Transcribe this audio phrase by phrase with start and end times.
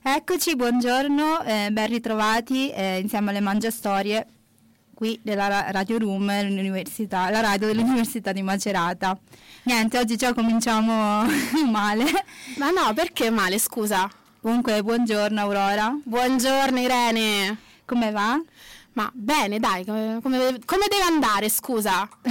[0.00, 4.26] Eccoci, buongiorno, eh, ben ritrovati eh, insieme alle Mangiastorie
[4.94, 9.18] qui della Radio Room, la radio dell'Università di Macerata.
[9.64, 11.26] Niente, oggi già cominciamo
[11.70, 12.04] male.
[12.58, 14.08] Ma no, perché male, scusa?
[14.40, 15.92] Comunque, buongiorno Aurora.
[16.02, 17.58] Buongiorno Irene.
[17.84, 18.40] Come va?
[18.92, 22.08] Ma bene, dai, come, come, come deve andare, scusa?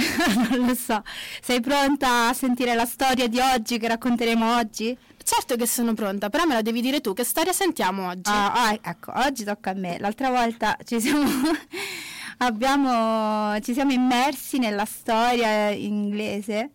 [0.50, 1.02] non lo so.
[1.42, 4.96] Sei pronta a sentire la storia di oggi che racconteremo oggi?
[5.30, 8.30] Certo che sono pronta, però me la devi dire tu, che storia sentiamo oggi?
[8.30, 9.98] Ah, ah ecco, oggi tocca a me.
[9.98, 11.28] L'altra volta ci siamo,
[12.38, 16.70] abbiamo, ci siamo immersi nella storia inglese.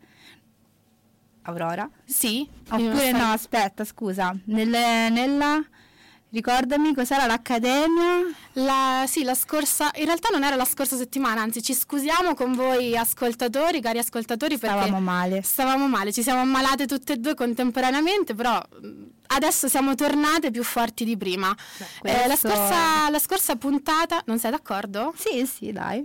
[1.42, 1.90] Aurora?
[2.06, 2.48] Sì.
[2.70, 4.38] Oppure no, aspetta, scusa.
[4.46, 5.60] Nelle, nella
[6.34, 8.26] Ricordami cos'era l'Accademia?
[8.54, 12.54] La, sì, la scorsa, in realtà non era la scorsa settimana, anzi ci scusiamo con
[12.54, 15.44] voi ascoltatori, cari ascoltatori, perché stavamo male.
[15.44, 18.60] Stavamo male, ci siamo ammalate tutte e due contemporaneamente, però
[19.28, 21.56] adesso siamo tornate più forti di prima.
[22.02, 25.14] Beh, eh, la, scorsa, la scorsa puntata, non sei d'accordo?
[25.16, 26.04] Sì, sì, dai.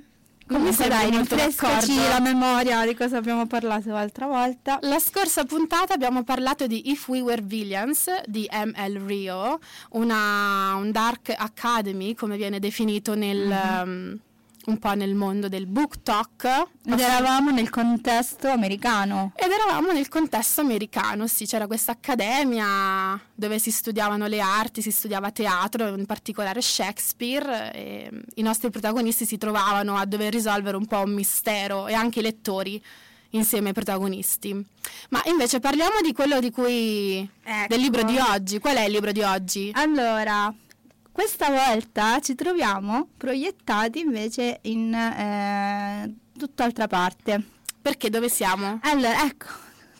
[0.48, 4.78] Comunque dai, rinfrescaci la memoria di cosa abbiamo parlato l'altra volta.
[4.82, 9.58] La scorsa puntata abbiamo parlato di If We Were Villains di ML Rio,
[9.90, 13.46] una, un dark academy come viene definito nel...
[13.46, 13.88] Mm-hmm.
[13.88, 14.20] Um,
[14.68, 16.44] un po' nel mondo del book talk.
[16.84, 19.32] Ed eravamo nel contesto americano.
[19.34, 24.90] Ed eravamo nel contesto americano, sì, c'era questa accademia dove si studiavano le arti, si
[24.90, 30.86] studiava teatro, in particolare Shakespeare, e i nostri protagonisti si trovavano a dover risolvere un
[30.86, 32.82] po' un mistero e anche i lettori
[33.30, 34.52] insieme ai protagonisti.
[35.10, 37.28] Ma invece parliamo di quello di cui...
[37.42, 37.66] Ecco.
[37.68, 38.58] del libro di oggi.
[38.58, 39.70] Qual è il libro di oggi?
[39.74, 40.52] Allora,
[41.18, 47.42] questa volta ci troviamo proiettati invece in eh, tutt'altra parte.
[47.82, 48.78] Perché dove siamo?
[48.82, 49.46] Allora, ecco,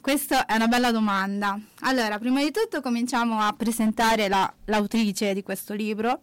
[0.01, 1.59] questa è una bella domanda.
[1.81, 6.21] Allora, prima di tutto cominciamo a presentare la, l'autrice di questo libro,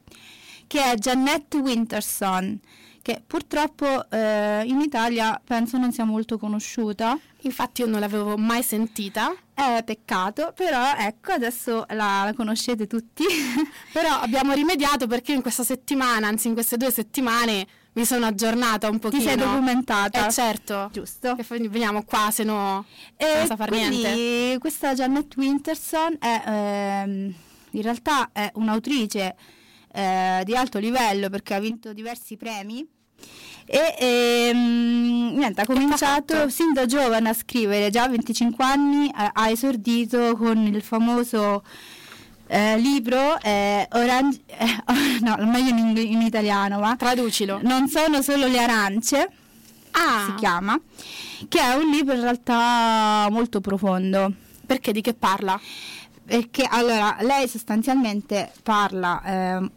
[0.65, 2.57] che è Jeanette Winterson
[3.05, 7.15] che purtroppo eh, in Italia penso non sia molto conosciuta.
[7.41, 9.31] Infatti io non l'avevo mai sentita.
[9.53, 13.23] È peccato, però ecco, adesso la, la conoscete tutti.
[13.93, 18.89] però abbiamo rimediato perché in questa settimana, anzi in queste due settimane, mi sono aggiornata
[18.89, 19.21] un pochino.
[19.21, 20.25] Ti sei documentata?
[20.25, 20.89] Eh certo.
[20.91, 21.35] Giusto.
[21.35, 22.85] Che veniamo qua se no
[23.17, 24.57] e non sa far niente.
[24.57, 27.33] Questa Janet Winterson è, ehm,
[27.69, 29.35] in realtà è un'autrice
[29.93, 32.93] eh, di alto livello perché ha vinto diversi premi
[33.65, 39.49] e ehm, niente, ha cominciato sin da giovane a scrivere, già a 25 anni ha
[39.49, 41.63] esordito con il famoso
[42.47, 47.59] eh, libro eh, Orange, eh, no, meglio in, in, italiano, ma traducilo.
[47.63, 49.29] Non sono solo le arance,
[49.91, 50.25] ah.
[50.27, 50.79] si chiama,
[51.47, 54.31] che è un libro in realtà molto profondo.
[54.65, 55.59] Perché di che parla?
[56.25, 59.69] Perché allora lei sostanzialmente parla eh,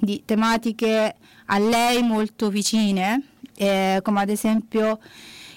[0.00, 1.14] di tematiche
[1.46, 3.22] a lei molto vicine,
[3.56, 4.98] eh, come ad esempio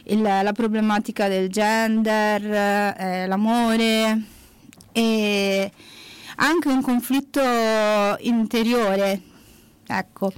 [0.05, 2.43] il, la problematica del gender,
[2.97, 4.21] eh, l'amore
[4.91, 5.71] e
[6.35, 7.41] anche un conflitto
[8.19, 9.21] interiore,
[9.87, 10.33] ecco,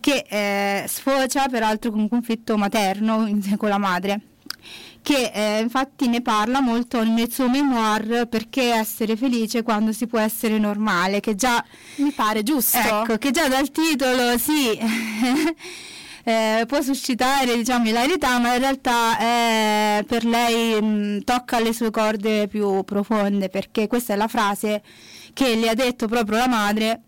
[0.00, 4.20] che eh, sfocia peraltro con un conflitto materno con la madre
[5.08, 10.18] che eh, infatti ne parla molto nel suo memoir perché essere felice quando si può
[10.18, 11.64] essere normale, che già
[11.96, 12.76] mi pare giusto.
[12.76, 14.68] Ecco, che già dal titolo sì.
[16.24, 21.90] eh, può suscitare diciamo ilarità ma in realtà eh, per lei mh, tocca le sue
[21.90, 24.82] corde più profonde perché questa è la frase
[25.32, 27.00] che le ha detto proprio la madre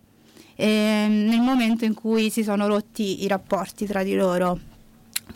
[0.56, 4.70] eh, nel momento in cui si sono rotti i rapporti tra di loro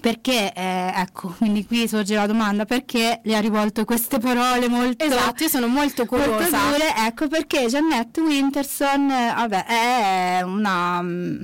[0.01, 5.05] perché, eh, ecco, quindi qui sorge la domanda, perché le ha rivolto queste parole molto...
[5.05, 6.31] Esatto, io sono molto curiosa.
[6.31, 11.43] Molto dure, ecco, perché Jeanette Winterson, eh, vabbè, è una, mm,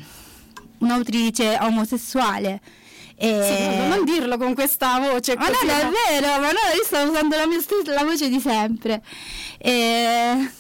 [0.78, 2.60] un'autrice omosessuale.
[3.16, 3.42] E...
[3.42, 5.36] Sì, non dirlo con questa voce.
[5.36, 8.40] Ma non è vero, ma no, io sto usando la mia stessa la voce di
[8.40, 9.02] sempre.
[9.58, 10.50] E,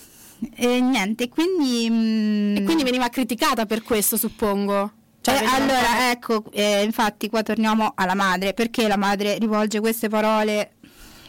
[0.56, 1.88] e niente, quindi...
[1.90, 4.92] Mm, e quindi veniva criticata per questo, suppongo.
[5.22, 10.08] Cioè, eh, allora, ecco, eh, infatti qua torniamo alla madre, perché la madre rivolge queste
[10.08, 10.72] parole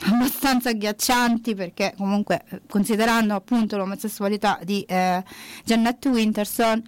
[0.03, 5.23] abbastanza agghiaccianti perché comunque considerando appunto l'omosessualità di eh,
[5.63, 6.81] Janet Winterson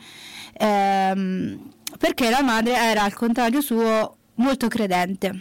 [0.54, 5.40] ehm, perché la madre era al contrario suo molto credente.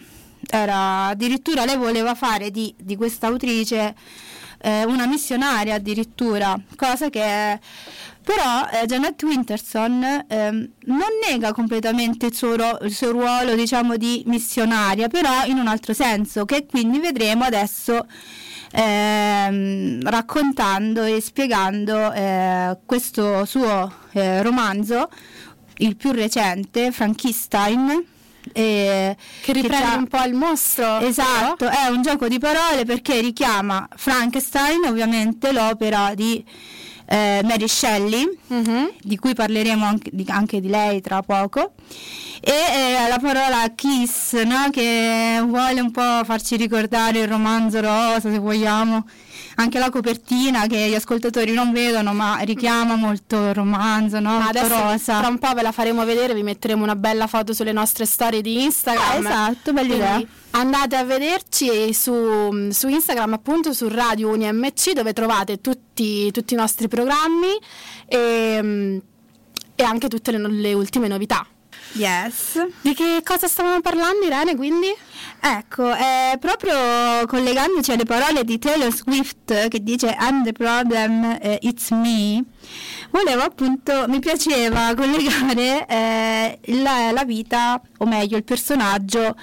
[0.50, 3.94] Era addirittura lei voleva fare di, di questa autrice
[4.58, 7.58] eh, una missionaria addirittura cosa che
[8.24, 13.96] Però eh, Janet Winterson ehm, non nega completamente il suo, ro- il suo, ruolo, diciamo,
[13.96, 18.06] di missionaria, però in un altro senso, che quindi vedremo adesso
[18.72, 25.08] ehm, raccontando e spiegando eh, questo suo eh, romanzo,
[25.78, 28.06] il più recente, Frankenstein.
[28.52, 30.98] Eh, che riprende che un po' il mostro.
[30.98, 31.70] Esatto, però?
[31.70, 36.44] è un gioco di parole perché richiama Frankenstein, ovviamente l'opera di
[37.12, 38.94] eh, Mary Shelley, uh-huh.
[39.02, 41.74] di cui parleremo anche di, anche di, lei tra poco,
[42.40, 44.70] e eh, la parola kiss, no?
[44.70, 49.06] che vuole un po' farci ricordare il romanzo rosa, se vogliamo,
[49.56, 54.38] anche la copertina che gli ascoltatori non vedono ma richiama molto il romanzo, no?
[54.38, 55.18] Ma adesso rosa.
[55.18, 58.40] tra un po' ve la faremo vedere, vi metteremo una bella foto sulle nostre storie
[58.40, 59.26] di Instagram.
[59.26, 60.22] Ah, esatto, bella idea.
[60.50, 66.56] Andate a vederci su, su, Instagram, appunto su Radio UniMC, dove trovate tutti, tutti i
[66.56, 67.58] nostri programmi
[68.06, 69.00] e,
[69.74, 71.46] e anche tutte le, le ultime novità.
[71.94, 72.66] Yes.
[72.80, 74.86] Di che cosa stavamo parlando, Irene, quindi?
[75.40, 81.58] Ecco, eh, proprio collegandoci alle parole di Taylor Swift che dice I'm the problem, eh,
[81.62, 82.42] it's me,
[83.10, 89.36] volevo appunto, mi piaceva collegare eh, la, la vita, o meglio il personaggio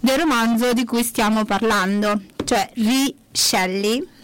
[0.00, 4.14] del romanzo di cui stiamo parlando, cioè Ri Shelley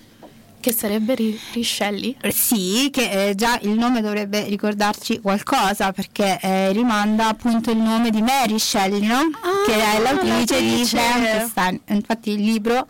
[0.62, 1.16] che sarebbe
[1.52, 2.16] Riscelli?
[2.20, 7.78] Eh, sì, che eh, già il nome dovrebbe ricordarci qualcosa perché eh, rimanda appunto il
[7.78, 9.16] nome di Mary Shelley, no?
[9.16, 11.80] Ah, che è l'autrice di Frankenstein.
[11.88, 12.86] Infatti il libro,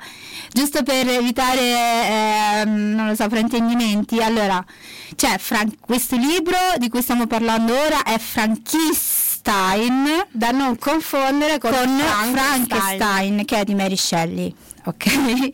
[0.53, 4.63] giusto per evitare, eh, non lo so, fraintendimenti, allora,
[5.17, 11.71] cioè, Fran- questo libro di cui stiamo parlando ora è Frankenstein, da non confondere con,
[11.71, 12.67] con Frankenstein.
[12.67, 14.55] Frankenstein, che è di Mary Shelley
[14.85, 15.51] ok?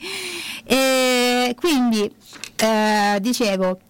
[0.71, 2.15] E quindi
[2.57, 3.81] eh, dicevo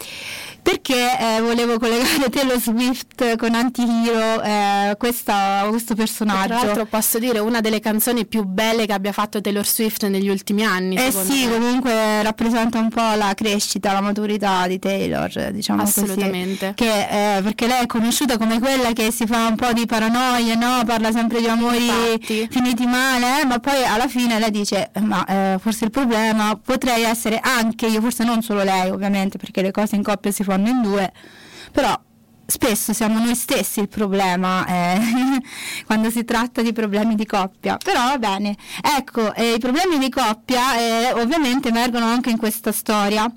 [0.62, 6.46] perché eh, volevo collegare Taylor Swift con Antihero eh, questa, questo personaggio.
[6.48, 10.28] tra l'altro posso dire una delle canzoni più belle che abbia fatto Taylor Swift negli
[10.28, 10.96] ultimi anni.
[10.96, 11.52] Eh sì, me.
[11.52, 16.74] comunque rappresenta un po' la crescita, la maturità di Taylor, diciamo Assolutamente.
[16.76, 19.86] Così, che, eh, perché lei è conosciuta come quella che si fa un po' di
[19.86, 20.82] paranoia, no?
[20.84, 22.48] parla sempre di amori Infatti.
[22.50, 23.44] finiti male, eh?
[23.46, 28.00] ma poi alla fine lei dice, ma eh, forse il problema potrei essere anche io,
[28.00, 31.12] forse non solo lei ovviamente, perché le cose in coppia si fanno fanno in due,
[31.72, 31.98] però
[32.50, 35.00] spesso siamo noi stessi il problema eh,
[35.84, 37.76] quando si tratta di problemi di coppia.
[37.76, 42.72] Però va bene, ecco, eh, i problemi di coppia eh, ovviamente emergono anche in questa
[42.72, 43.30] storia,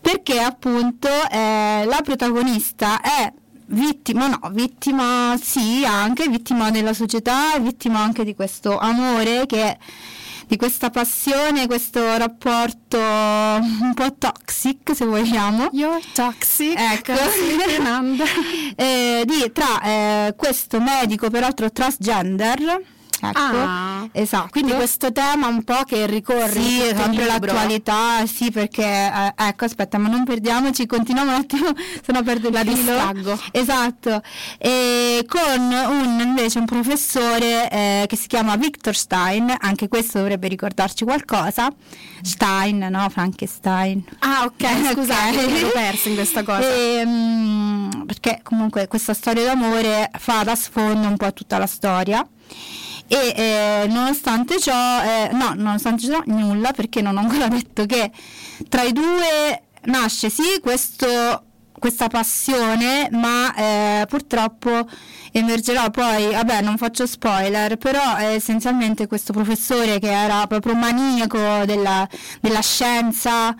[0.00, 3.32] perché appunto eh, la protagonista è
[3.66, 9.76] vittima, no, vittima sì, anche vittima della società, vittima anche di questo amore che
[10.48, 15.68] di questa passione, questo rapporto un po' toxic, se vogliamo.
[15.72, 16.74] You're toxic.
[16.74, 17.12] Ecco.
[18.74, 22.82] eh, di, tra eh, questo medico, peraltro transgender,
[23.20, 24.48] Ecco, ah, esatto.
[24.50, 29.98] Quindi questo tema un po' che ricorre sì, sempre l'attualità, sì, perché eh, ecco, aspetta,
[29.98, 31.68] ma non perdiamoci, continuiamo un attimo,
[32.04, 32.74] se no perdo il La filo.
[32.74, 33.38] distraggo.
[33.50, 34.22] Esatto.
[34.58, 40.46] E con un invece un professore eh, che si chiama Victor Stein, anche questo dovrebbe
[40.48, 41.68] ricordarci qualcosa.
[42.22, 44.04] Stein, no, Frankenstein.
[44.20, 45.58] Ah, ok, scusate, okay.
[45.58, 46.72] ero persa in questa cosa.
[46.72, 51.66] E, mh, perché comunque questa storia d'amore fa da sfondo un po' a tutta la
[51.66, 52.26] storia
[53.08, 58.10] e eh, nonostante ciò, eh, no, nonostante ciò nulla perché non ho ancora detto che
[58.68, 61.06] tra i due nasce sì questo,
[61.78, 64.86] questa passione, ma eh, purtroppo
[65.32, 71.64] emergerà poi, vabbè non faccio spoiler, però eh, essenzialmente questo professore che era proprio maniaco
[71.64, 72.06] della,
[72.40, 73.54] della scienza,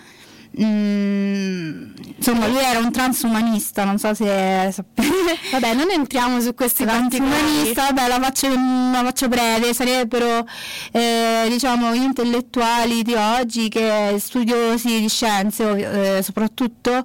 [0.61, 5.07] Mm, insomma, lui era un transumanista, non so se sapete.
[5.53, 10.47] Vabbè, non entriamo su questi transumanista, vabbè, la faccio, la faccio breve, sarebbero
[10.93, 17.05] eh, diciamo gli intellettuali di oggi, che studiosi di scienze eh, soprattutto,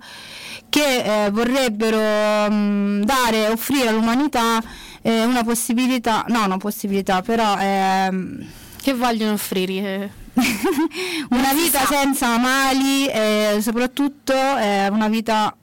[0.69, 4.61] che eh, vorrebbero mh, mm, dare, offrire all'umanità
[5.01, 7.55] eh, una possibilità, no, una possibilità, però...
[7.59, 8.45] Ehm,
[8.81, 10.22] che vogliono offrire?
[11.29, 15.55] Una vita senza mali e soprattutto eh, una vita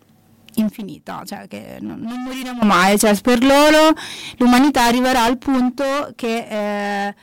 [0.54, 3.92] infinita, cioè che non, non moriremo mai, cioè per loro
[4.36, 7.14] l'umanità arriverà al punto che eh,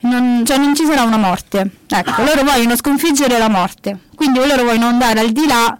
[0.00, 1.70] non, cioè non ci sarà una morte.
[1.86, 5.78] Ecco, loro vogliono sconfiggere la morte, quindi loro vogliono andare al di là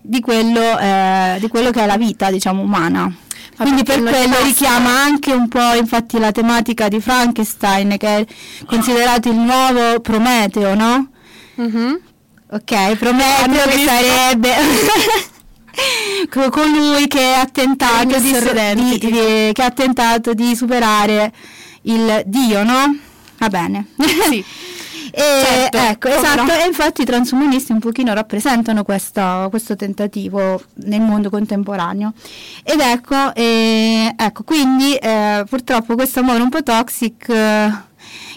[0.00, 3.12] di quello, eh, di quello che è la vita, diciamo, umana.
[3.58, 8.26] Quindi per quello richiama anche un po' infatti la tematica di Frankenstein che è
[8.66, 11.08] considerato il nuovo Prometeo, no?
[11.60, 11.94] Mm-hmm.
[12.50, 14.54] Ok, Prometeo che sarebbe
[16.50, 18.32] colui che ha tentato di,
[18.74, 19.10] di, di,
[19.52, 21.32] che ha tentato di superare
[21.82, 22.96] il Dio, no?
[23.38, 23.86] Va bene.
[24.28, 24.44] Sì.
[25.18, 26.52] E, certo, ecco, esatto, no?
[26.52, 32.12] e infatti i transumanisti un pochino rappresentano questo, questo tentativo nel mondo contemporaneo.
[32.62, 37.72] Ed ecco, eh, ecco quindi eh, purtroppo questo amore un po' toxic eh,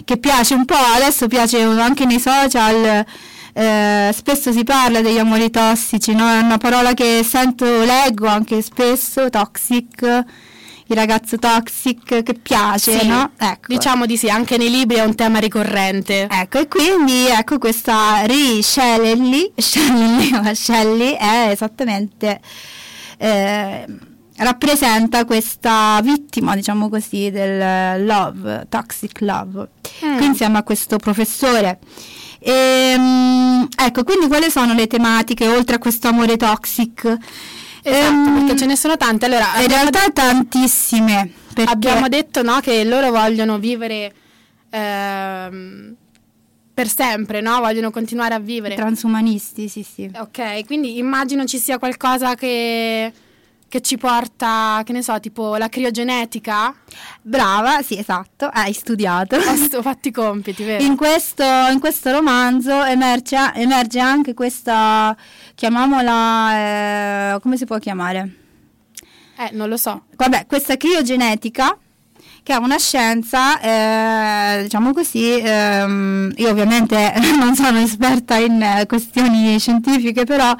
[0.04, 3.04] che piace un po', adesso piace anche nei social,
[3.52, 6.28] eh, spesso si parla degli amori tossici, no?
[6.28, 10.24] è una parola che sento, leggo anche spesso, toxic
[10.86, 13.32] il ragazzo toxic che piace, sì, no?
[13.36, 13.66] Ecco.
[13.72, 16.28] Diciamo di sì, anche nei libri è un tema ricorrente.
[16.30, 22.40] Ecco, e quindi ecco questa Ri Shelley, Shelley, Shelley è esattamente...
[23.18, 23.86] Eh,
[24.36, 29.68] rappresenta questa vittima, diciamo così, del love, toxic love,
[30.04, 30.22] mm.
[30.22, 31.78] insieme a questo professore.
[32.38, 37.16] E, um, ecco, quindi quali sono le tematiche oltre a questo amore toxic?
[37.82, 39.26] Esatto, ehm, perché ce ne sono tante.
[39.26, 41.32] Allora, in realtà detto, tantissime.
[41.64, 44.12] Abbiamo detto no, che loro vogliono vivere
[44.70, 45.94] ehm,
[46.72, 47.58] per sempre, no?
[47.60, 48.74] Vogliono continuare a vivere.
[48.74, 50.10] Transumanisti, sì, sì.
[50.18, 53.12] Ok, quindi immagino ci sia qualcosa che
[53.72, 56.74] che ci porta, che ne so, tipo la criogenetica?
[57.22, 59.36] Brava, sì, esatto, hai studiato.
[59.36, 60.84] Ho fatto i compiti, vero?
[60.84, 65.16] In questo, in questo romanzo emerge, emerge, anche questa,
[65.54, 66.56] chiamiamola,
[67.36, 68.34] eh, come si può chiamare?
[69.38, 70.02] Eh, non lo so.
[70.16, 71.74] Vabbè, questa criogenetica
[72.42, 79.58] che è una scienza, eh, diciamo così, ehm, io ovviamente non sono esperta in questioni
[79.58, 80.54] scientifiche, però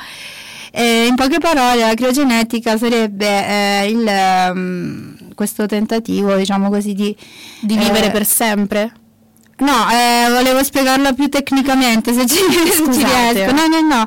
[0.72, 7.14] eh, in poche parole la criogenetica sarebbe eh, il, um, questo tentativo, diciamo così, di,
[7.60, 8.92] di vivere eh, per sempre.
[9.58, 12.36] No, eh, volevo spiegarlo più tecnicamente, se ci,
[12.90, 13.52] ci riesco.
[13.52, 14.06] No, no, no.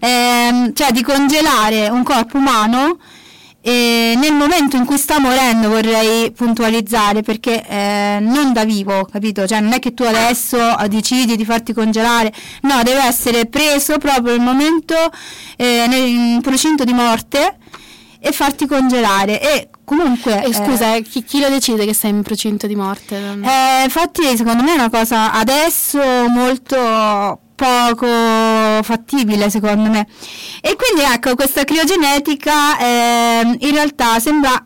[0.00, 2.98] Eh, cioè di congelare un corpo umano
[3.66, 9.44] e nel momento in cui sta morendo vorrei puntualizzare perché eh, non da vivo, capito?
[9.44, 10.56] Cioè non è che tu adesso
[10.86, 14.94] decidi di farti congelare, no, deve essere preso proprio nel momento
[15.56, 17.56] eh, nel procinto di morte
[18.20, 22.22] e farti congelare e comunque eh, scusa eh, chi, chi, lo decide che sei in
[22.22, 23.16] procinto di morte?
[23.16, 28.06] Eh, infatti secondo me è una cosa adesso molto poco
[28.82, 30.06] fattibile secondo me.
[30.60, 34.64] E quindi ecco, questa criogenetica eh, in realtà sembra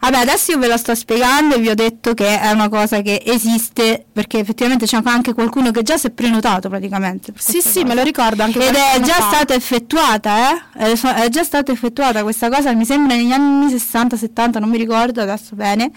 [0.00, 3.02] Vabbè, adesso io ve la sto spiegando e vi ho detto che è una cosa
[3.02, 7.34] che esiste perché effettivamente c'è anche qualcuno che già si è prenotato praticamente.
[7.36, 7.84] Sì, sì, cosa.
[7.84, 9.28] me lo ricordo anche Ed è già fa.
[9.28, 10.94] stata effettuata, eh?
[10.94, 15.54] È già stata effettuata questa cosa, mi sembra negli anni 60-70, non mi ricordo adesso
[15.54, 15.90] bene.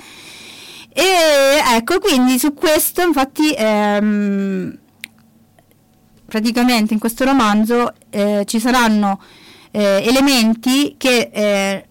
[0.91, 1.03] E
[1.75, 4.79] ecco, quindi su questo infatti ehm,
[6.33, 9.21] praticamente in questo romanzo eh, ci saranno
[9.69, 11.85] eh, elementi che eh,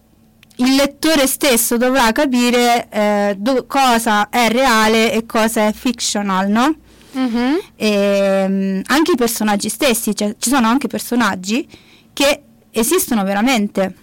[0.57, 6.75] il lettore stesso dovrà capire eh, do- cosa è reale e cosa è fictional, no?
[7.17, 7.55] Mm-hmm.
[7.77, 11.65] E, um, anche i personaggi stessi, cioè, ci sono anche personaggi
[12.11, 13.95] che esistono veramente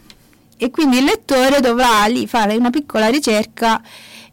[0.57, 3.83] e quindi il lettore dovrà lì fare una piccola ricerca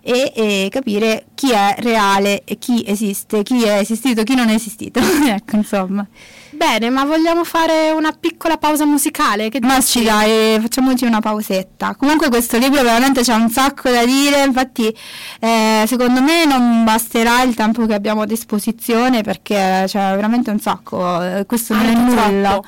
[0.07, 4.53] e, e, capire chi è reale e chi esiste, chi è esistito, chi non è
[4.53, 5.01] esistito.
[5.27, 6.07] ecco, insomma.
[6.51, 9.49] Bene, ma vogliamo fare una piccola pausa musicale?
[9.49, 11.95] Che ma ci dai, facciamoci una pausetta.
[11.95, 14.95] Comunque questo libro veramente c'è un sacco da dire, infatti
[15.41, 20.59] eh, secondo me non basterà il tempo che abbiamo a disposizione perché c'è veramente un
[20.59, 22.49] sacco, eh, questo non ah, è nulla.
[22.49, 22.67] Troppo.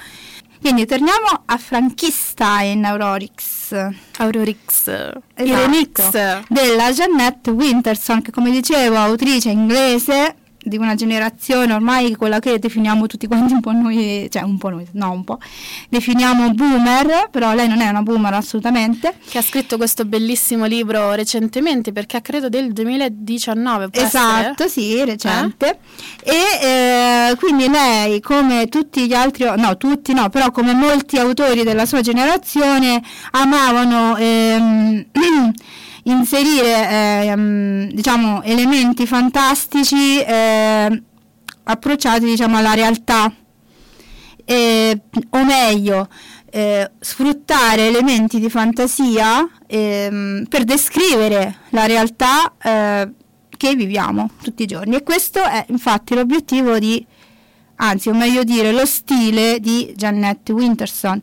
[0.61, 3.73] Quindi torniamo a Frankenstein Aurorix.
[4.17, 4.87] Aurorix.
[4.87, 5.23] Esatto.
[5.43, 10.35] Il remix della Jeanette Winterson, che come dicevo, autrice inglese
[10.69, 14.69] di una generazione ormai quella che definiamo tutti quanti un po' noi, cioè un po'
[14.69, 15.39] noi, no un po',
[15.89, 19.15] definiamo boomer, però lei non è una boomer assolutamente.
[19.27, 23.89] Che ha scritto questo bellissimo libro recentemente, perché credo del 2019.
[23.91, 24.69] Esatto, essere?
[24.69, 25.79] sì, recente.
[26.23, 26.31] Eh?
[26.31, 31.63] E eh, quindi lei, come tutti gli altri, no tutti no, però come molti autori
[31.63, 34.15] della sua generazione, amavano...
[34.17, 35.05] Ehm,
[36.09, 41.03] inserire eh, diciamo, elementi fantastici eh,
[41.63, 43.31] approcciati diciamo, alla realtà,
[44.45, 46.07] eh, o meglio,
[46.51, 53.11] eh, sfruttare elementi di fantasia ehm, per descrivere la realtà eh,
[53.55, 54.95] che viviamo tutti i giorni.
[54.95, 57.05] E questo è infatti l'obiettivo di,
[57.75, 61.21] anzi, o meglio dire, lo stile di Janet Winterson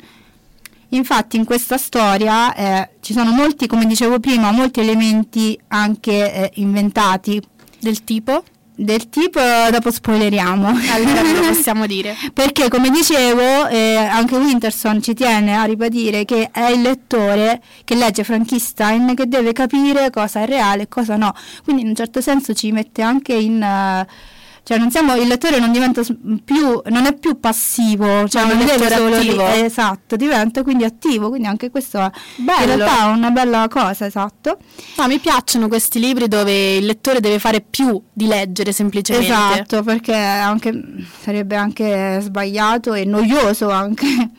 [0.91, 6.51] Infatti in questa storia eh, ci sono molti, come dicevo prima, molti elementi anche eh,
[6.55, 7.43] inventati.
[7.79, 8.43] Del tipo?
[8.77, 9.41] del tipo
[9.71, 10.69] dopo spoileriamo.
[10.69, 12.15] Allora lo possiamo dire.
[12.33, 17.95] Perché come dicevo, eh, anche Winterson ci tiene a ribadire che è il lettore che
[17.95, 21.35] legge Frankenstein che deve capire cosa è reale e cosa no.
[21.65, 23.63] Quindi in un certo senso ci mette anche in...
[23.63, 24.35] Uh,
[24.67, 26.03] cioè non siamo, il lettore non diventa
[26.45, 29.49] più, non è più passivo, cioè non deve solo attivo.
[29.53, 32.73] Di, esatto, diventa quindi attivo, quindi anche questo è Bello.
[32.73, 34.59] in realtà una bella cosa, esatto.
[34.97, 39.33] No, mi piacciono questi libri dove il lettore deve fare più di leggere semplicemente.
[39.33, 40.83] Esatto, perché anche,
[41.23, 44.31] sarebbe anche sbagliato e noioso anche.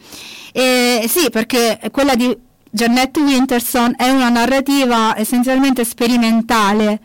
[0.51, 2.37] E sì, perché quella di
[2.69, 6.99] Jeanette Winterson è una narrativa essenzialmente sperimentale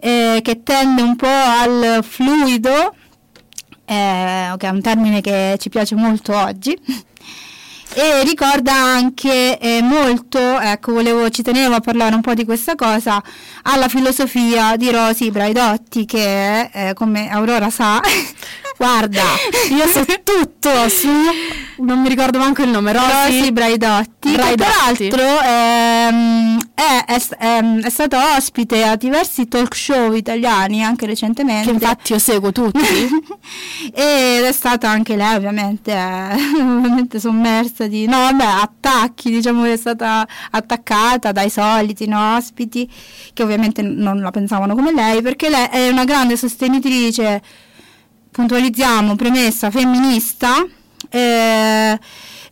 [0.00, 2.94] eh, che tende un po' al fluido,
[3.84, 6.78] eh, che è un termine che ci piace molto oggi.
[7.94, 12.74] e ricorda anche eh, molto, ecco, volevo, ci tenevo a parlare un po' di questa
[12.74, 13.22] cosa,
[13.62, 18.00] alla filosofia di Rosi Braidotti che, eh, come Aurora sa,
[18.78, 19.22] Guarda,
[19.70, 21.08] io so tutto su
[21.78, 25.08] non mi ricordo manco il nome, Rosy, Rosy Braidotti, Braidotti.
[25.08, 31.06] Tra l'altro ehm, è, è, è, è stata ospite a diversi talk show italiani anche
[31.06, 31.66] recentemente.
[31.66, 32.78] Che infatti io seguo tutti.
[33.92, 39.72] ed è stata anche lei ovviamente, eh, ovviamente sommersa di no, vabbè, attacchi, diciamo che
[39.72, 42.88] è stata attaccata dai soliti no, ospiti
[43.32, 47.42] che ovviamente non la pensavano come lei perché lei è una grande sostenitrice
[48.38, 50.64] puntualizziamo, premessa femminista,
[51.10, 51.98] eh,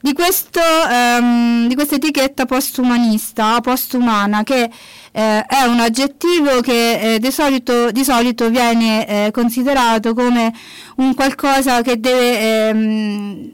[0.00, 4.68] di, questo, ehm, di questa etichetta postumanista, postumana, che
[5.12, 10.52] eh, è un aggettivo che eh, di, solito, di, solito, viene eh, considerato come
[10.96, 13.50] un qualcosa che deve ehm,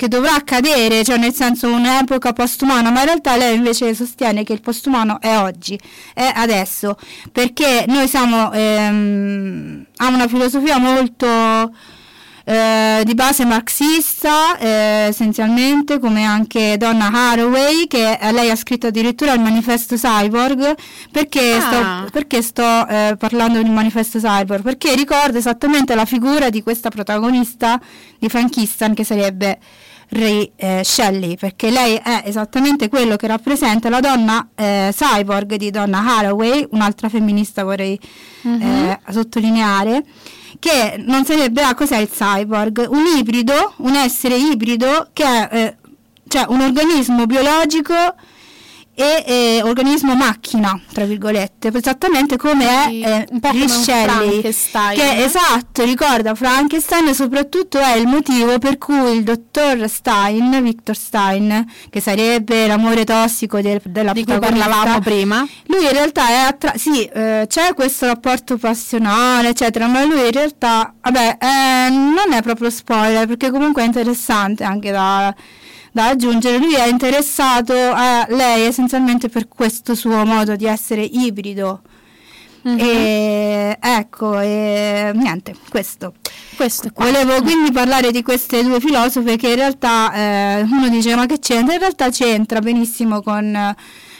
[0.00, 4.54] che dovrà accadere, cioè nel senso un'epoca postumana, ma in realtà lei invece sostiene che
[4.54, 5.78] il postumano è oggi,
[6.14, 6.96] è adesso,
[7.30, 11.26] perché noi siamo, ehm, ha una filosofia molto
[12.46, 14.68] eh, di base marxista eh,
[15.08, 20.74] essenzialmente come anche Donna Haraway che lei ha scritto addirittura il manifesto cyborg
[21.12, 21.60] perché ah.
[21.60, 26.62] sto, perché sto eh, parlando di un manifesto cyborg perché ricorda esattamente la figura di
[26.62, 27.78] questa protagonista
[28.18, 29.58] di Frankistan che sarebbe
[30.10, 35.70] Ray eh, Shelley, perché lei è esattamente quello che rappresenta la donna eh, cyborg di
[35.70, 37.98] Donna Haraway, un'altra femminista vorrei
[38.42, 40.04] eh, sottolineare,
[40.58, 42.86] che non sarebbe, ah, cos'è il cyborg?
[42.90, 45.76] Un ibrido, un essere ibrido che è eh,
[46.30, 47.94] cioè un organismo biologico
[49.00, 56.34] e eh, organismo macchina, tra virgolette, esattamente come sì, è eh, Shelley, che esatto, ricorda
[56.34, 62.66] Frankenstein e soprattutto è il motivo per cui il dottor Stein, Victor Stein, che sarebbe
[62.66, 67.46] l'amore tossico del, della di cui parlavamo prima, lui in realtà è attra- sì, eh,
[67.48, 73.26] c'è questo rapporto passionale, eccetera, ma lui in realtà, vabbè, eh, non è proprio spoiler
[73.26, 75.34] perché comunque è interessante anche da
[75.92, 81.82] da aggiungere, lui è interessato a lei essenzialmente per questo suo modo di essere ibrido.
[82.68, 82.78] Mm-hmm.
[82.78, 86.12] E ecco, e, niente, questo.
[86.56, 91.24] questo Volevo quindi parlare di queste due filosofe che in realtà eh, uno dice ma
[91.24, 91.72] che c'entra?
[91.72, 93.74] In realtà c'entra benissimo con eh,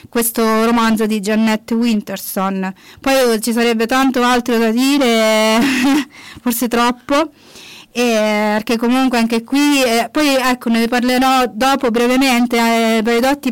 [0.09, 2.73] questo romanzo di Jeanette Winterson.
[2.99, 5.59] Poi ci sarebbe tanto altro da dire,
[6.41, 7.31] forse troppo
[7.93, 13.01] eh, perché comunque anche qui, eh, poi ecco ne parlerò dopo brevemente, eh,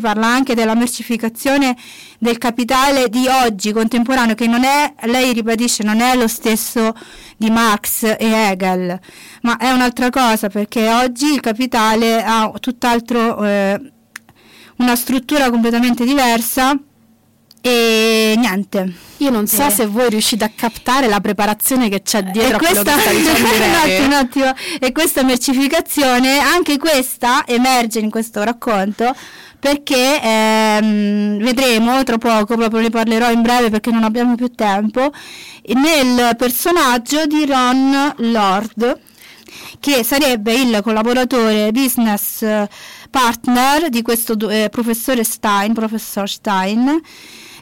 [0.00, 1.76] parla anche della mercificazione
[2.18, 6.94] del capitale di oggi, contemporaneo, che non è, lei ribadisce, non è lo stesso
[7.36, 8.98] di Marx e Hegel,
[9.42, 13.92] ma è un'altra cosa, perché oggi il capitale ha tutt'altro, eh,
[14.76, 16.78] una struttura completamente diversa
[17.60, 18.92] e niente.
[19.18, 19.70] Io non so eh.
[19.70, 24.12] se voi riuscite a captare la preparazione che c'è dietro e questa, un attimo, un
[24.12, 24.52] attimo.
[24.78, 29.14] E questa mercificazione, anche questa emerge in questo racconto
[29.58, 35.12] perché ehm, vedremo tra poco, proprio ne parlerò in breve perché non abbiamo più tempo,
[35.74, 39.00] nel personaggio di Ron Lord
[39.78, 42.42] che sarebbe il collaboratore business
[43.10, 47.00] partner di questo eh, professore Stein, professor Stein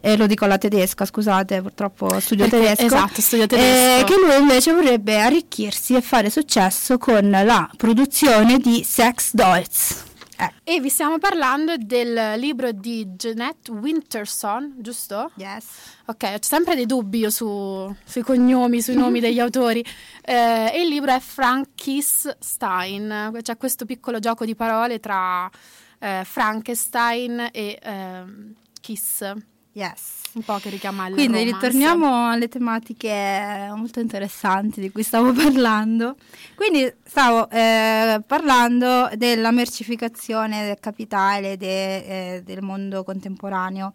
[0.01, 2.85] eh, lo dico alla tedesca, scusate, purtroppo studio Perché, tedesco.
[2.85, 4.01] Esatto, studio tedesco.
[4.01, 10.07] Eh, che lui invece vorrebbe arricchirsi e fare successo con la produzione di sex dolls.
[10.41, 10.75] Eh.
[10.77, 15.33] E vi stiamo parlando del libro di Jeanette Winterson, giusto?
[15.35, 15.65] Yes.
[16.07, 19.85] Ok, ho sempre dei dubbi io su, sui cognomi, sui nomi degli autori.
[20.23, 23.37] Eh, e il libro è Frankis Stein.
[23.43, 25.51] C'è questo piccolo gioco di parole tra
[25.99, 29.35] eh, Frankenstein e ehm, Kiss
[29.73, 30.17] Yes.
[30.35, 31.55] Un po' che richiama il Quindi romance.
[31.55, 36.17] ritorniamo alle tematiche molto interessanti di cui stavo parlando.
[36.55, 43.95] Quindi stavo eh, parlando della mercificazione del capitale de- eh, del mondo contemporaneo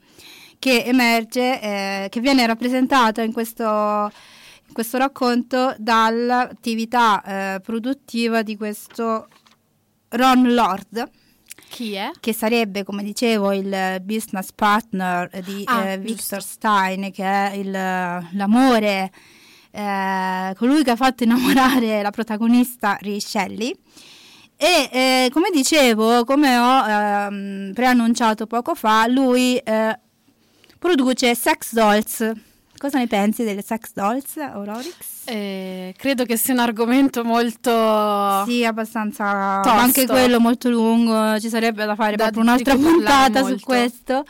[0.59, 7.21] che emerge, eh, che viene rappresentata in questo, in questo racconto dall'attività
[7.55, 9.27] eh, produttiva di questo
[10.09, 11.09] Ron Lord
[11.73, 12.11] Chi è?
[12.19, 16.13] che sarebbe, come dicevo, il business partner di Ah, eh, giusto.
[16.13, 19.11] Victor Stein, che è il- l'amore,
[19.71, 23.75] eh, colui che ha fatto innamorare la protagonista Shelley.
[24.55, 29.99] E eh, come dicevo, come ho ehm, preannunciato poco fa, lui eh,
[30.77, 32.31] produce sex dolls.
[32.83, 34.93] Cosa ne pensi delle sex dolls, Aurorix?
[35.23, 38.43] Eh, credo che sia un argomento molto...
[38.45, 39.61] Sì, abbastanza.
[39.63, 39.77] Tosto.
[39.79, 44.25] Anche quello molto lungo, ci sarebbe da fare Da- proprio un'altra puntata su questo.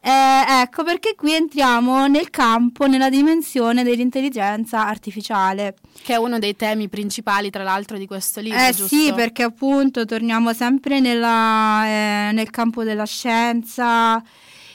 [0.00, 5.76] Eh, ecco perché qui entriamo nel campo, nella dimensione dell'intelligenza artificiale.
[6.02, 8.88] che è uno dei temi principali, tra l'altro, di questo libro, eh giusto?
[8.88, 14.20] sì, perché appunto torniamo sempre nella, eh, nel campo della scienza,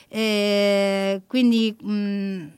[0.08, 2.58] eh, quindi mh,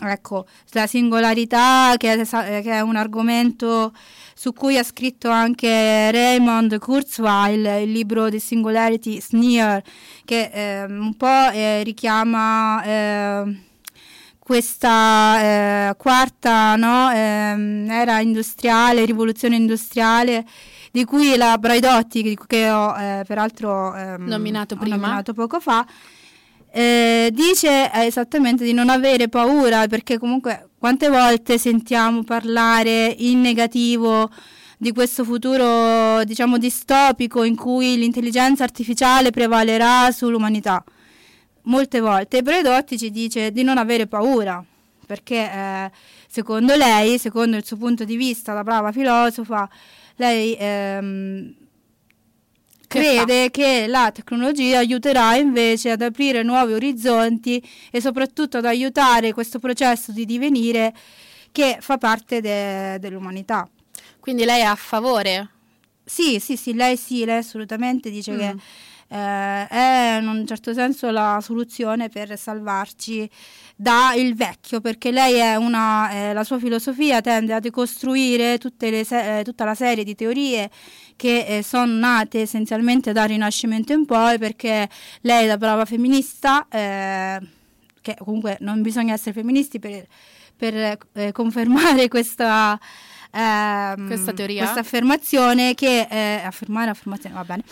[0.00, 3.92] ecco, la singolarità che è, che è un argomento
[4.34, 9.82] su cui ha scritto anche Raymond Kurzweil, il libro The Singularity Sneer,
[10.24, 13.60] che ehm, un po' eh, richiama eh,
[14.38, 15.40] questa
[15.90, 20.46] eh, quarta no, ehm, era industriale, rivoluzione industriale,
[20.90, 25.86] di cui la Braidotti, che- ho eh, peraltro ehm, Nominato ho nominato poco fa,
[26.72, 33.40] eh, dice eh, esattamente di non avere paura perché comunque quante volte sentiamo parlare in
[33.40, 34.30] negativo
[34.78, 40.82] di questo futuro diciamo distopico in cui l'intelligenza artificiale prevalerà sull'umanità?
[41.64, 42.42] Molte volte.
[42.42, 44.64] Bredotti ci dice di non avere paura
[45.06, 45.90] perché eh,
[46.28, 49.68] secondo lei secondo il suo punto di vista da brava filosofa
[50.16, 51.54] lei ehm,
[52.90, 59.60] Crede che la tecnologia aiuterà invece ad aprire nuovi orizzonti e soprattutto ad aiutare questo
[59.60, 60.92] processo di divenire
[61.52, 63.68] che fa parte de- dell'umanità.
[64.18, 65.48] Quindi lei è a favore?
[66.04, 68.38] Sì, sì, sì, lei sì, lei assolutamente dice Mm.
[68.38, 68.56] che
[69.12, 73.28] eh, è in un certo senso la soluzione per salvarci
[73.76, 79.04] dal vecchio, perché lei è una, eh, la sua filosofia tende a decostruire tutte le
[79.04, 80.70] se- eh, tutta la serie di teorie
[81.20, 84.88] che eh, sono nate essenzialmente dal Rinascimento in poi, perché
[85.20, 87.38] lei da brava femminista, eh,
[88.00, 90.06] che comunque non bisogna essere femministi per,
[90.56, 92.80] per eh, confermare questa...
[93.32, 94.62] ehm, Questa teoria?
[94.62, 97.64] questa affermazione che eh, affermare affermazione va bene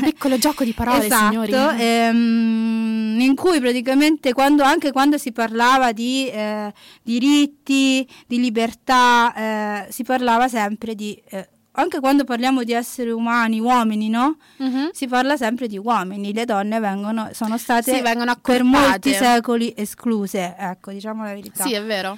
[0.00, 1.52] Piccolo gioco di parole, esatto, signori.
[1.78, 6.72] ehm, in cui praticamente quando, anche quando si parlava di eh,
[7.02, 13.58] diritti, di libertà, eh, si parlava sempre di, eh, anche quando parliamo di esseri umani,
[13.60, 14.36] uomini, no?
[14.58, 14.90] Mhm.
[14.92, 19.72] Si parla sempre di uomini, le donne vengono, sono state Sì, vengono per molti secoli
[19.76, 21.64] escluse, ecco, diciamo la verità.
[21.64, 22.16] Sì, è vero.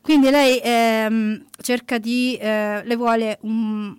[0.00, 3.94] Quindi lei ehm, cerca di, eh, le vuole un-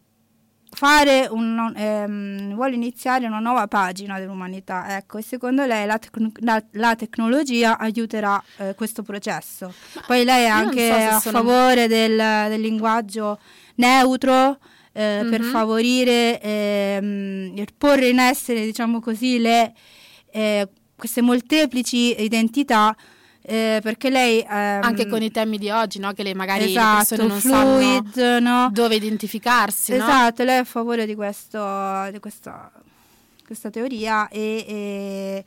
[0.71, 6.31] fare un, ehm, vuole iniziare una nuova pagina dell'umanità, ecco, e secondo lei la, tecno-
[6.41, 9.73] la- la tecnologia aiuterà eh, questo processo.
[10.07, 12.15] Poi lei è anche so a sono- favore del,
[12.49, 13.39] del linguaggio
[13.75, 14.57] neutro
[14.99, 15.49] eh, per Mhm.
[15.51, 19.73] favorire ehm, il porre in essere, diciamo così, le,
[20.31, 22.93] eh, queste molteplici identità
[23.41, 26.11] eh, perché lei ehm, Anche con i temi di oggi, no?
[26.11, 28.69] Che le magari le esatto, persone non fluid, no?
[28.73, 30.03] dove identificarsi, no?
[30.03, 32.69] Esatto, lei è a favore di, questo, di questa,
[33.45, 35.45] questa teoria e, e,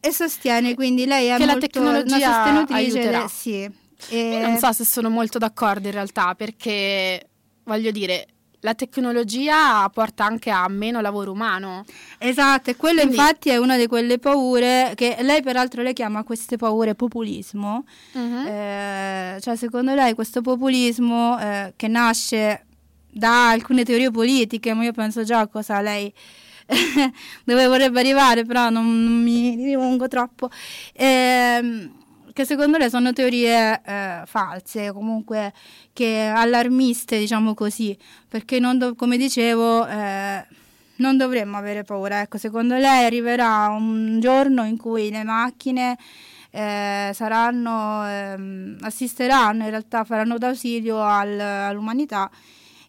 [0.00, 3.70] e sostiene quindi lei è Che la molto tecnologia una sostenitrice de- sì.
[4.08, 7.28] E- non so se sono molto d'accordo in realtà, perché
[7.64, 8.26] voglio dire,
[8.64, 11.84] la tecnologia porta anche a meno lavoro umano.
[12.18, 16.22] Esatto, e quello Quindi- infatti è una di quelle paure che lei peraltro le chiama
[16.22, 17.84] queste paure populismo.
[18.12, 18.46] Mhm.
[18.46, 22.66] Eh, cioè secondo lei questo populismo eh, che nasce
[23.10, 26.12] da alcune teorie politiche, ma io penso già a cosa lei
[27.44, 30.48] dove vorrebbe arrivare, però non, non mi dilungo troppo,
[30.94, 31.92] ehm,
[32.32, 35.52] che secondo lei sono teorie eh, false, comunque
[35.92, 37.96] che allarmiste, diciamo così,
[38.28, 40.46] perché do- come dicevo eh,
[40.96, 42.20] non dovremmo avere paura.
[42.20, 45.96] Ecco, secondo lei arriverà un giorno in cui le macchine
[46.50, 52.30] eh, saranno, ehm, assisteranno, in realtà faranno d'ausilio al- all'umanità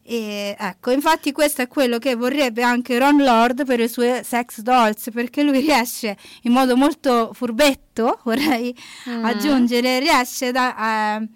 [0.06, 4.60] E ecco, infatti questo è quello che vorrebbe anche Ron Lord per le sue sex
[4.60, 8.76] dolls, perché lui riesce in modo molto furbetto, vorrei
[9.10, 9.24] mm.
[9.24, 11.28] aggiungere, riesce da, eh,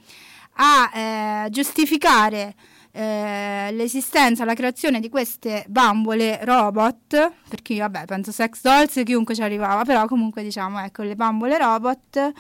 [0.56, 2.56] a eh, giustificare
[2.92, 9.44] eh, l'esistenza, la creazione di queste bambole robot, perché vabbè penso sex dolls chiunque ci
[9.44, 12.34] arrivava, però comunque diciamo ecco le bambole robot.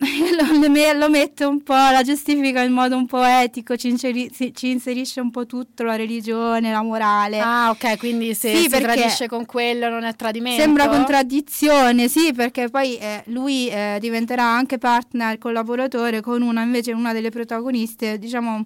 [0.40, 4.70] Lo, lo mette un po', la giustifica in modo un po' etico, ci, inseri, ci,
[4.70, 7.38] inserisce un po' tutto, la religione, la morale.
[7.38, 10.62] Ah, ok, quindi se sì, si tradisce con quello non è tradimento?
[10.62, 16.92] Sembra contraddizione, sì, perché poi eh, lui eh, diventerà anche partner, collaboratore con una, invece
[16.92, 18.64] una delle protagoniste, diciamo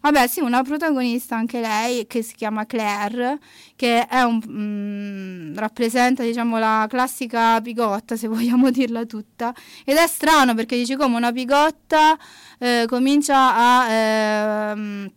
[0.00, 3.38] Vabbè, sì, una protagonista anche lei che si chiama Claire,
[3.76, 9.54] che è un, mm, rappresenta, diciamo, la classica bigotta, se vogliamo dirla tutta.
[9.84, 12.18] Ed è strano perché dici come una bigotta
[12.58, 13.90] eh, comincia a...
[13.90, 15.12] Eh,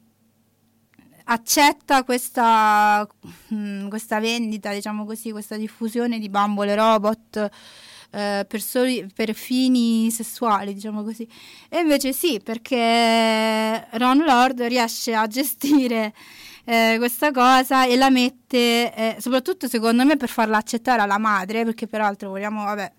[1.25, 3.07] accetta questa,
[3.53, 7.49] mm, questa vendita, diciamo così, questa diffusione di bambole robot
[8.11, 11.27] eh, per, soli, per, fini sessuali, diciamo così.
[11.69, 16.13] E invece sì, perché Ron Lord riesce a gestire
[16.65, 21.63] eh, questa cosa e la mette, eh, soprattutto secondo me per farla accettare alla madre,
[21.65, 22.91] perché peraltro vogliamo, vabbè,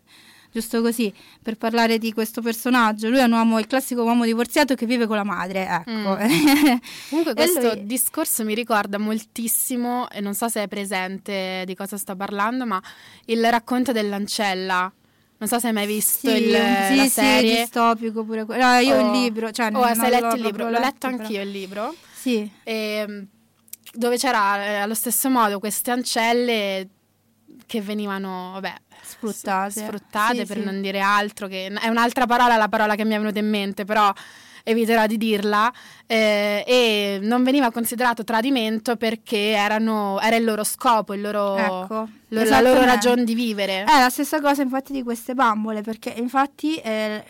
[0.54, 1.12] giusto così,
[1.42, 3.08] per parlare di questo personaggio.
[3.08, 6.16] Lui è un uomo, il classico uomo divorziato che vive con la madre, ecco.
[6.16, 6.76] Mm.
[7.10, 7.86] Comunque questo lui...
[7.86, 12.80] discorso mi ricorda moltissimo, e non so se è presente di cosa sto parlando, ma
[13.26, 14.92] il racconto dell'ancella
[15.36, 16.54] non so se hai mai visto sì, il,
[16.88, 17.50] sì, la serie.
[17.50, 18.64] Sì, distopico pure quello.
[18.64, 19.50] No, io ho il libro.
[19.50, 20.64] Cioè, oh, hai letto il libro?
[20.64, 21.94] L'ho letto, letto anch'io il libro.
[22.14, 22.48] Sì.
[22.62, 23.26] E, ehm,
[23.92, 26.88] dove c'era eh, allo stesso modo queste ancelle
[27.66, 28.74] che venivano, vabbè,
[29.16, 30.64] sfruttate, sfruttate sì, per sì.
[30.64, 33.84] non dire altro, che è un'altra parola la parola che mi è venuta in mente,
[33.84, 34.12] però
[34.66, 35.70] eviterò di dirla,
[36.06, 42.08] eh, e non veniva considerato tradimento perché erano, era il loro scopo, il loro, ecco,
[42.28, 43.84] lo, la loro ragione di vivere.
[43.84, 46.76] È la stessa cosa infatti di queste bambole, perché infatti...
[46.76, 47.24] Eh,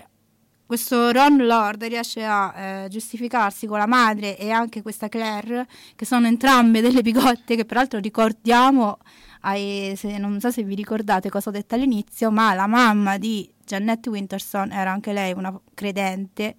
[0.66, 6.07] questo Ron Lord riesce a eh, giustificarsi con la madre e anche questa Claire, che
[6.07, 8.99] sono entrambe delle bigotte, che peraltro ricordiamo,
[9.44, 13.48] ai, se, non so se vi ricordate cosa ho detto all'inizio, ma la mamma di
[13.64, 16.57] Janet Winterson era anche lei una credente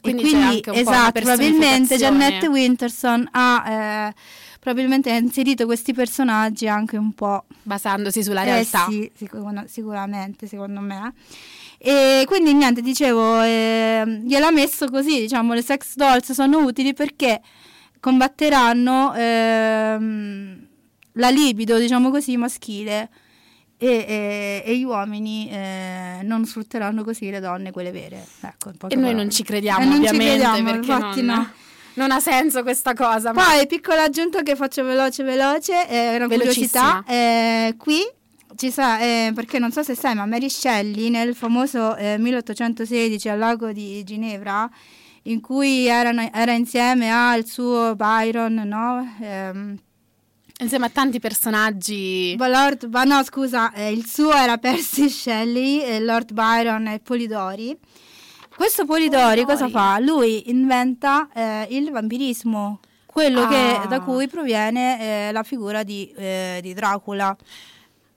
[0.00, 4.14] quindi, e quindi esatto, probabilmente Janet Winterson ha eh,
[4.60, 8.86] probabilmente inserito questi personaggi anche un po' basandosi sulla eh, realtà.
[8.88, 11.12] Sì, sicur- sicuramente, secondo me.
[11.78, 17.40] E quindi niente, dicevo, eh, gliel'ha messo così, diciamo, le sex dolls sono utili perché
[17.98, 20.65] combatteranno ehm,
[21.16, 23.10] la libido, diciamo così, maschile
[23.78, 28.24] e, e, e, gli uomini eh, non sfrutteranno così le donne, quelle vere.
[28.40, 31.50] Ecco, e noi non ci crediamo, non ovviamente, ci crediamo, perché non, no.
[31.94, 33.32] non, ha senso questa cosa.
[33.32, 33.44] Ma...
[33.44, 37.04] Poi, piccola aggiunta che faccio veloce, veloce, eh, una curiosità.
[37.06, 37.98] Eh, qui
[38.56, 43.30] ci sa, eh, perché non so se sai, ma Mary Shelley nel famoso 1816 eh,
[43.30, 44.68] al lago di Ginevra,
[45.24, 49.84] in cui erano, era insieme al suo Byron, no?
[50.58, 52.34] Insieme a tanti personaggi.
[52.38, 57.76] Lord, ma no, scusa, eh, il suo era Percy Shelley, eh, Lord Byron e Polidori.
[58.54, 59.44] Questo Polidori, Polidori.
[59.44, 59.98] cosa fa?
[59.98, 63.48] Lui inventa eh, il vampirismo, quello ah.
[63.48, 67.36] che, da cui proviene eh, la figura di, eh, di Dracula.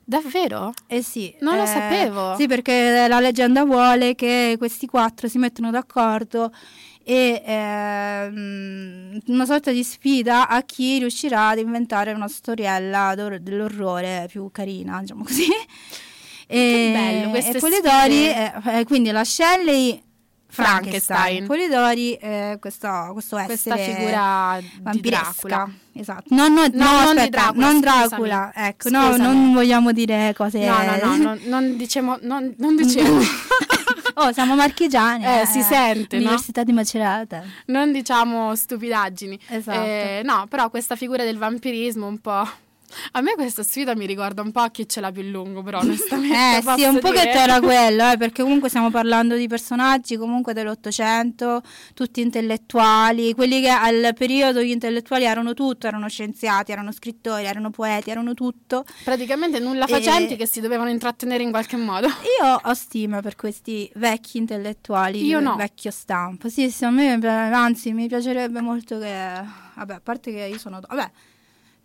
[0.02, 0.72] Davvero?
[0.88, 1.36] Eh sì.
[1.42, 2.36] Non lo eh, sapevo.
[2.38, 6.54] Sì, perché la leggenda vuole che questi quattro si mettano d'accordo
[7.04, 14.50] e ehm, una sorta di sfida a chi riuscirà ad inventare una storiella dell'orrore più
[14.52, 15.48] carina, diciamo così.
[16.52, 20.02] E, bello, e Polidori, eh, eh, quindi la Shelley
[20.48, 24.60] Frankenstein, Polidori, eh, questo, questo questa figura
[24.96, 25.72] Dracula.
[25.94, 26.34] Esatto.
[26.34, 30.66] No, no, no, no non, aspetta, Dracula, non Dracula, ecco, no, non vogliamo dire cose.
[30.66, 33.20] No, no, no, non, non diciamo, non, non diciamo.
[34.16, 35.24] Oh, siamo marchigiani.
[35.24, 36.66] Eh, eh, si sente, Università no?
[36.66, 37.44] di Macerata.
[37.66, 39.40] Non diciamo stupidaggini.
[39.48, 39.80] Esatto.
[39.80, 42.48] Eh, no, però questa figura del vampirismo un po'
[43.12, 45.80] A me questa sfida mi ricorda un po' a chi ce l'ha più lungo, però
[45.80, 46.36] onestamente.
[46.58, 50.54] eh sì, un po' che era quello, eh, perché comunque stiamo parlando di personaggi comunque
[50.54, 51.62] dell'Ottocento,
[51.94, 57.70] tutti intellettuali, quelli che al periodo gli intellettuali erano tutto, erano scienziati, erano scrittori, erano
[57.70, 58.86] poeti, erano tutto.
[59.04, 60.38] Praticamente nulla facenti e...
[60.38, 62.08] che si dovevano intrattenere in qualche modo.
[62.42, 65.56] Io ho stima per questi vecchi intellettuali, Io no.
[65.56, 66.50] vecchio stampo.
[66.50, 70.80] Sì, sì, a me anzi mi piacerebbe molto che vabbè, a parte che io sono
[70.86, 71.12] vabbè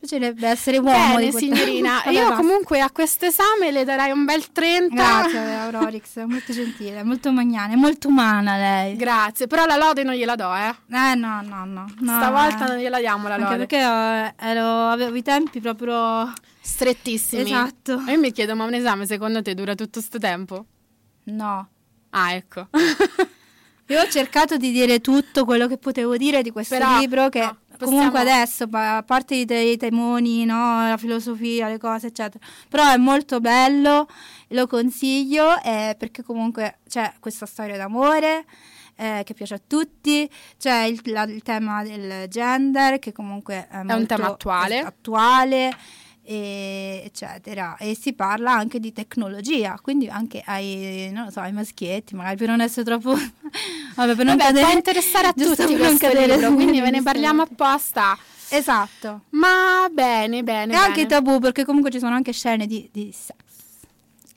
[0.04, 1.16] piacerebbe essere uomo.
[1.16, 2.04] Bene, signorina.
[2.10, 4.94] Io comunque a questo esame le darei un bel 30.
[4.94, 8.96] Grazie, Aurorix, molto gentile, molto magnana, molto umana lei.
[8.96, 10.74] Grazie, però la lode non gliela do, eh.
[10.90, 11.86] Eh no, no, no.
[11.98, 12.68] no Stavolta eh.
[12.68, 13.66] non gliela diamo la Anche lode.
[13.66, 16.32] perché eh, ero- avevo i tempi proprio...
[16.60, 17.42] Strettissimi.
[17.42, 18.02] Esatto.
[18.06, 20.64] E io mi chiedo, ma un esame secondo te dura tutto questo tempo?
[21.24, 21.68] No.
[22.10, 22.68] Ah, ecco.
[23.88, 27.40] Io ho cercato di dire tutto quello che potevo dire di questo Però, libro che
[27.40, 32.08] no, possiamo- comunque adesso, a parte i, te- i temoni, no, la filosofia, le cose,
[32.08, 34.08] eccetera, però è molto bello,
[34.48, 38.44] lo consiglio eh, perché comunque c'è questa storia d'amore
[38.96, 43.78] eh, che piace a tutti, c'è il, la- il tema del gender che comunque è,
[43.78, 44.78] un molto tema attuale.
[44.80, 45.76] attuale,
[46.24, 51.52] e- eccetera e si parla anche di tecnologia quindi anche ai non lo so ai
[51.52, 53.12] maschietti magari per non essere troppo
[53.96, 57.02] vabbè per non Vabbè, cadere può interessare a tutti questo cadere libro, quindi ve ne
[57.02, 58.16] parliamo apposta.
[58.48, 61.20] esatto Ma bene, bene, e anche i bene.
[61.22, 63.36] tabù perché comunque ci sono anche scene di, di sex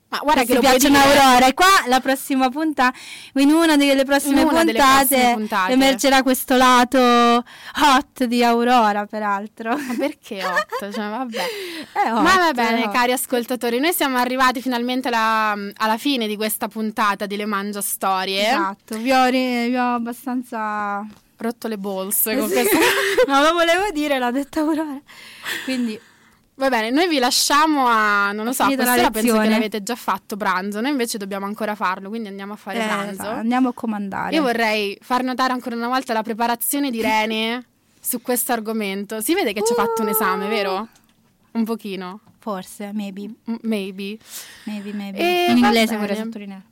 [0.09, 0.97] Ma guarda che piacciono.
[0.99, 2.97] Aurora e qua la prossima puntata
[3.33, 5.71] in una delle prossime, una delle puntate, prossime puntate.
[5.73, 10.91] emergerà questo lato hot di Aurora peraltro Ma perché 8?
[10.93, 11.43] Cioè, vabbè.
[12.07, 12.93] Hot, Ma va bene, hot.
[12.93, 17.81] cari ascoltatori, noi siamo arrivati finalmente alla, alla fine di questa puntata di Le Mangia
[17.81, 18.47] Storie.
[18.47, 21.05] esatto vi ho, ri- vi ho abbastanza
[21.39, 22.53] Rotto le balls Eh con sì.
[22.55, 22.77] questo.
[23.27, 24.99] no lo volevo dire l'ha detta Aurora
[25.65, 25.99] quindi
[26.59, 29.49] Va bene, noi vi lasciamo a, non lo so, questa penso che lezione.
[29.49, 33.11] l'avete già fatto pranzo, noi invece dobbiamo ancora farlo, quindi andiamo a fare eh, pranzo.
[33.11, 37.63] esatto, andiamo a comandare Io vorrei far notare ancora una volta la preparazione di Rene
[37.99, 39.21] su questo argomento.
[39.21, 40.87] Si vede che ci ha fatto un esame, vero?
[41.51, 44.17] Un pochino, forse maybe M- maybe.
[44.63, 45.97] maybe maybe E in inglese bene.
[45.99, 46.63] vorrei sottolineare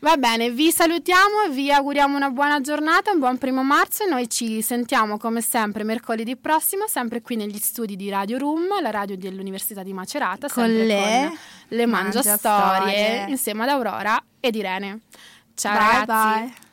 [0.00, 4.08] Va bene, vi salutiamo e vi auguriamo una buona giornata, un buon primo marzo e
[4.08, 8.90] noi ci sentiamo come sempre mercoledì prossimo, sempre qui negli studi di Radio Room, la
[8.90, 13.26] radio dell'Università di Macerata, Con le con le Mangia Storie.
[13.28, 15.00] insieme ad Aurora ed Irene.
[15.54, 16.40] Ciao bye ragazzi.
[16.40, 16.68] bye